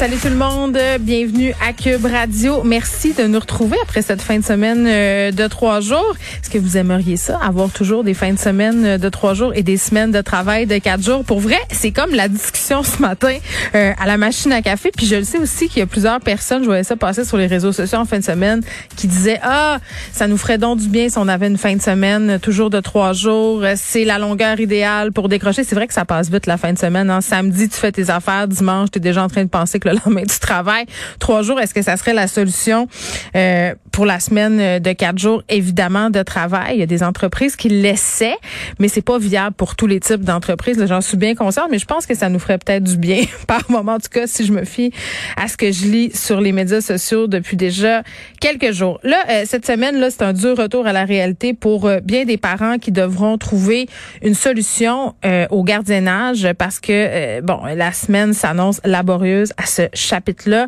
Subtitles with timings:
[0.00, 2.62] Salut tout le monde, bienvenue à Cube Radio.
[2.64, 6.16] Merci de nous retrouver après cette fin de semaine euh, de trois jours.
[6.42, 9.62] Est-ce que vous aimeriez ça, avoir toujours des fins de semaine de trois jours et
[9.62, 11.22] des semaines de travail de quatre jours?
[11.22, 13.36] Pour vrai, c'est comme la discussion ce matin
[13.74, 14.90] euh, à la machine à café.
[14.90, 17.36] Puis je le sais aussi qu'il y a plusieurs personnes, je voyais ça passer sur
[17.36, 18.62] les réseaux sociaux en fin de semaine,
[18.96, 19.80] qui disaient, ah,
[20.12, 22.80] ça nous ferait donc du bien si on avait une fin de semaine toujours de
[22.80, 23.62] trois jours.
[23.76, 25.62] C'est la longueur idéale pour décrocher.
[25.62, 27.10] C'est vrai que ça passe vite la fin de semaine.
[27.10, 27.20] Hein.
[27.20, 28.48] Samedi, tu fais tes affaires.
[28.48, 30.86] Dimanche, tu es déjà en train de penser que le lendemain du travail.
[31.18, 32.88] Trois jours, est-ce que ça serait la solution
[33.36, 35.42] euh, pour la semaine de quatre jours?
[35.48, 36.74] Évidemment, de travail?
[36.74, 38.38] Il y a des entreprises qui l'essaient,
[38.78, 40.84] mais c'est pas viable pour tous les types d'entreprises.
[40.86, 43.70] J'en suis bien consciente, mais je pense que ça nous ferait peut-être du bien par
[43.70, 43.94] moment.
[43.94, 44.92] En tout cas, si je me fie
[45.36, 48.02] à ce que je lis sur les médias sociaux depuis déjà
[48.40, 49.00] quelques jours.
[49.02, 52.24] Là, euh, cette semaine, là, c'est un dur retour à la réalité pour euh, bien
[52.24, 53.88] des parents qui devront trouver
[54.22, 55.14] une solution
[55.50, 60.66] au gardiennage parce que, bon, la semaine s'annonce laborieuse à ce chapitre-là.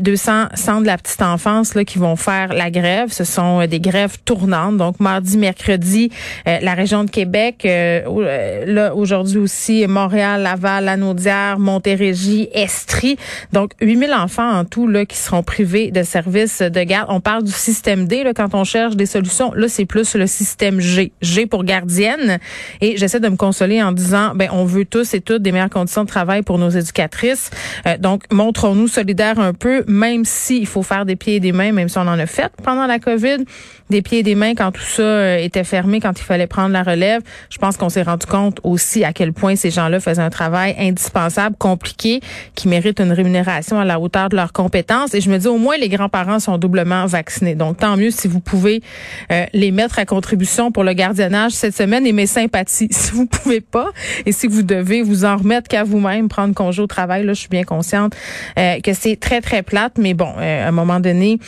[0.00, 3.12] 200 euh, centres de la petite enfance là, qui vont faire la grève.
[3.12, 4.76] Ce sont euh, des grèves tournantes.
[4.76, 6.10] Donc, mardi, mercredi,
[6.46, 7.62] euh, la région de Québec.
[7.64, 13.16] là, aujourd'hui aussi, Montréal, Laval, Lanaudière, Montérégie, Estrie.
[13.52, 17.08] Donc, 8000 enfants en tout là, qui seront privés de services de garde.
[17.10, 19.52] On parle du système D là, quand on cherche des solutions.
[19.54, 21.12] Là, c'est plus le système G.
[21.20, 22.38] G pour gardienne.
[22.80, 25.70] Et j'essaie de me consoler en disant, ben, on veut tous et toutes des meilleures
[25.70, 27.50] conditions de travail pour nos éducatrices.
[28.00, 31.88] donc, montrons-nous solidaires un peu, même s'il faut faire des pieds et des mains, même
[31.88, 33.38] si on en a fait pendant la COVID,
[33.90, 36.70] des pieds et des mains quand tout ça euh, était fermé, quand il fallait prendre
[36.70, 37.22] la relève.
[37.50, 40.76] Je pense qu'on s'est rendu compte aussi à quel point ces gens-là faisaient un travail
[40.78, 42.20] indispensable, compliqué,
[42.54, 45.12] qui mérite une rémunération à la hauteur de leurs compétences.
[45.14, 47.56] Et je me dis, au moins, les grands-parents sont doublement vaccinés.
[47.56, 48.80] Donc, tant mieux si vous pouvez
[49.32, 52.90] euh, les mettre à contribution pour le gardiennage cette semaine et mes sympathies.
[53.06, 53.90] Si vous pouvez pas
[54.24, 57.40] et si vous devez vous en remettre qu'à vous-même, prendre congé au travail, là, je
[57.40, 58.14] suis bien consciente
[58.58, 59.92] euh, que c'est très, très plate.
[59.98, 61.38] Mais bon, à un moment donné,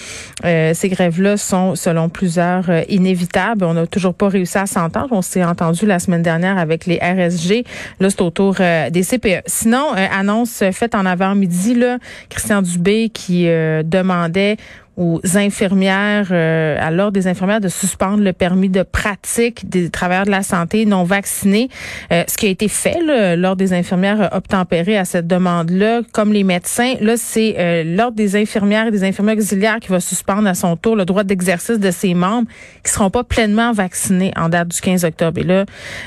[0.43, 3.65] ces grèves-là sont, selon plus plusieurs euh, inévitables.
[3.65, 5.09] On n'a toujours pas réussi à s'entendre.
[5.13, 7.65] On s'est entendu la semaine dernière avec les RSG.
[8.01, 9.45] Là, c'est autour euh, des CPE.
[9.47, 11.97] Sinon, euh, annonce faite en avant-midi, là,
[12.29, 14.57] Christian Dubé qui demandait
[14.99, 20.27] aux infirmières, euh, à l'ordre des infirmières de suspendre le permis de pratique des travailleurs
[20.27, 21.69] de la santé non vaccinés.
[22.13, 22.99] Euh, ce qui a été fait
[23.37, 26.95] l'ordre des infirmières a obtempéré à cette demande-là, comme les médecins.
[27.01, 30.77] Là, c'est euh, l'ordre des infirmières et des infirmières auxiliaires qui va suspendre à son
[30.77, 32.49] tour le droit d'exercice de ses membres
[32.85, 35.39] qui seront pas pleinement vaccinés en date du 15 octobre.
[35.39, 35.65] Et là,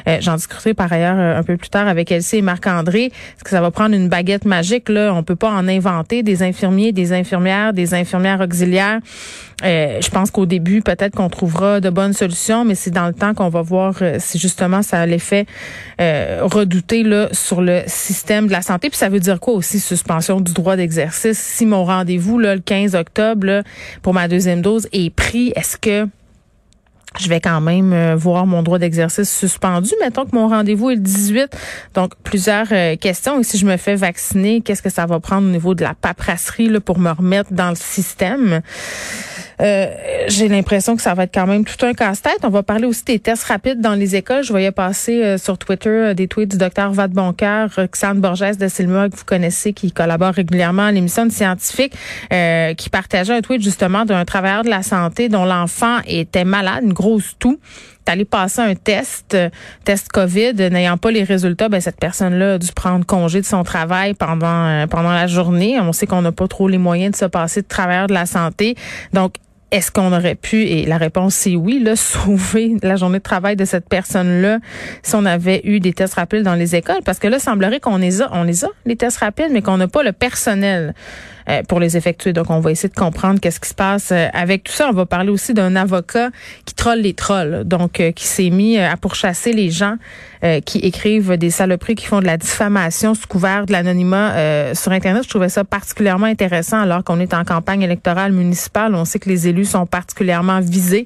[0.10, 3.06] euh, j'en discuterai par ailleurs un peu plus tard avec Elsie et Marc-André.
[3.06, 4.90] Est-ce que ça va prendre une baguette magique?
[4.90, 8.81] Là, on peut pas en inventer des infirmiers, des infirmières, des infirmières auxiliaires
[9.64, 13.14] euh, je pense qu'au début, peut-être qu'on trouvera de bonnes solutions, mais c'est dans le
[13.14, 15.46] temps qu'on va voir euh, si justement ça a l'effet
[16.00, 18.90] euh, redouté là, sur le système de la santé.
[18.90, 21.38] Puis ça veut dire quoi aussi, suspension du droit d'exercice?
[21.38, 23.64] Si mon rendez-vous là, le 15 octobre
[24.02, 26.08] pour ma deuxième dose est pris, est-ce que
[27.20, 29.92] je vais quand même euh, voir mon droit d'exercice suspendu.
[30.02, 31.50] Mettons que mon rendez-vous est le 18.
[31.94, 33.40] Donc, plusieurs euh, questions.
[33.40, 35.94] Et si je me fais vacciner, qu'est-ce que ça va prendre au niveau de la
[35.94, 38.62] paperasserie là, pour me remettre dans le système?
[39.62, 39.88] Euh,
[40.28, 42.40] j'ai l'impression que ça va être quand même tout un casse-tête.
[42.44, 44.44] On va parler aussi des tests rapides dans les écoles.
[44.44, 48.68] Je voyais passer euh, sur Twitter euh, des tweets du docteur Vadeboncoeur, Roxane Borges de
[48.68, 51.94] Silma, que vous connaissez, qui collabore régulièrement à l'émission de scientifique,
[52.78, 56.94] qui partageait un tweet justement d'un travailleur de la santé dont l'enfant était malade, une
[56.94, 57.60] grosse toux
[58.08, 59.38] allé passer un test,
[59.86, 63.64] test COVID, n'ayant pas les résultats, ben cette personne-là a dû prendre congé de son
[63.64, 65.80] travail pendant pendant la journée.
[65.80, 68.26] On sait qu'on n'a pas trop les moyens de se passer de travailleur de la
[68.26, 68.76] santé.
[69.14, 69.36] Donc
[69.72, 73.56] est-ce qu'on aurait pu, et la réponse c'est oui, là, sauver la journée de travail
[73.56, 74.60] de cette personne-là
[75.02, 77.02] si on avait eu des tests rapides dans les écoles?
[77.06, 79.78] Parce que là, semblerait qu'on les a, on les a, les tests rapides, mais qu'on
[79.78, 80.94] n'a pas le personnel
[81.68, 82.34] pour les effectuer.
[82.34, 84.90] Donc, on va essayer de comprendre qu'est-ce qui se passe euh, avec tout ça.
[84.90, 86.30] On va parler aussi d'un avocat
[86.66, 89.96] qui troll les trolls, donc euh, qui s'est mis à pourchasser les gens
[90.66, 95.24] qui écrivent des saloperies, qui font de la diffamation sous couvert de l'anonymat sur Internet.
[95.24, 98.96] Je trouvais ça particulièrement intéressant alors qu'on est en campagne électorale municipale.
[98.96, 101.06] On sait que les élus sont particulièrement visés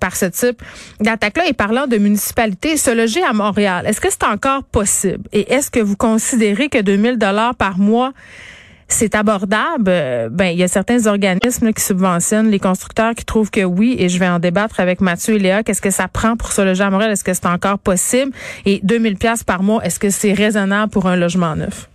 [0.00, 0.64] par ce type
[0.98, 1.44] d'attaque-là.
[1.46, 5.22] Et parlant de municipalité, se loger à Montréal, est-ce que c'est encore possible?
[5.32, 8.12] Et est-ce que vous considérez que 2000 dollars par mois
[8.94, 9.88] c'est abordable.
[9.88, 13.96] Euh, ben, il y a certains organismes qui subventionnent les constructeurs qui trouvent que oui,
[13.98, 15.62] et je vais en débattre avec Mathieu et Léa.
[15.62, 16.90] Qu'est-ce que ça prend pour se loger à?
[17.10, 18.32] Est-ce que c'est encore possible?
[18.64, 21.89] Et 2000 pièces par mois, est-ce que c'est raisonnable pour un logement neuf?